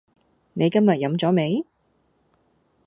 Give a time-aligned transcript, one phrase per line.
[0.53, 1.63] 你今日飲咗未？